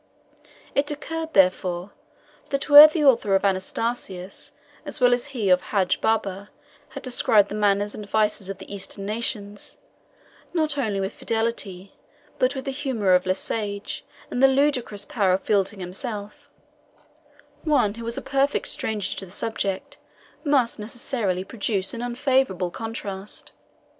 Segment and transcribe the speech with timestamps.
[0.73, 1.91] It occurred, therefore,
[2.49, 4.51] that where the author of Anastasius,
[4.83, 6.49] as well as he of Hadji Baba,
[6.89, 9.77] had described the manners and vices of the Eastern nations,
[10.55, 11.93] not only with fidelity,
[12.39, 16.49] but with the humour of Le Sage and the ludicrous power of Fielding himself,
[17.63, 19.99] one who was a perfect stranger to the subject
[20.43, 23.51] must necessarily produce an unfavourable contrast.